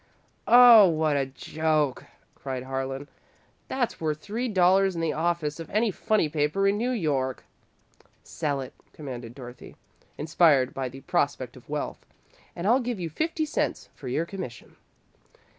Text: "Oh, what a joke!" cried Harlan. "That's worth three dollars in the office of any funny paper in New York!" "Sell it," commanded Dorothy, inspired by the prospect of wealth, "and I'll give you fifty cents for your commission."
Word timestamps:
"Oh, 0.47 0.89
what 0.89 1.15
a 1.15 1.27
joke!" 1.27 2.05
cried 2.33 2.63
Harlan. 2.63 3.07
"That's 3.67 4.01
worth 4.01 4.19
three 4.19 4.47
dollars 4.49 4.95
in 4.95 5.01
the 5.01 5.13
office 5.13 5.59
of 5.59 5.69
any 5.69 5.91
funny 5.91 6.27
paper 6.27 6.67
in 6.67 6.75
New 6.75 6.89
York!" 6.89 7.43
"Sell 8.23 8.61
it," 8.61 8.73
commanded 8.93 9.35
Dorothy, 9.35 9.75
inspired 10.17 10.73
by 10.73 10.89
the 10.89 11.01
prospect 11.01 11.55
of 11.55 11.69
wealth, 11.69 12.03
"and 12.55 12.65
I'll 12.65 12.79
give 12.79 12.99
you 12.99 13.11
fifty 13.11 13.45
cents 13.45 13.89
for 13.93 14.07
your 14.07 14.25
commission." 14.25 14.75